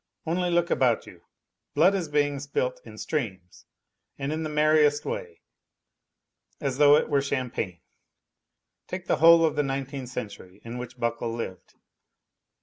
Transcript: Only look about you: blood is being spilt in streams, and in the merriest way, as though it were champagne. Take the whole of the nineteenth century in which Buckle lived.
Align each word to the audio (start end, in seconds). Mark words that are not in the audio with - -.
Only 0.25 0.49
look 0.49 0.71
about 0.71 1.05
you: 1.05 1.21
blood 1.75 1.93
is 1.93 2.07
being 2.07 2.39
spilt 2.39 2.81
in 2.83 2.97
streams, 2.97 3.67
and 4.17 4.33
in 4.33 4.41
the 4.41 4.49
merriest 4.49 5.05
way, 5.05 5.41
as 6.59 6.79
though 6.79 6.95
it 6.95 7.07
were 7.07 7.21
champagne. 7.21 7.81
Take 8.87 9.05
the 9.05 9.17
whole 9.17 9.45
of 9.45 9.55
the 9.55 9.61
nineteenth 9.61 10.09
century 10.09 10.59
in 10.65 10.79
which 10.79 10.99
Buckle 10.99 11.31
lived. 11.31 11.75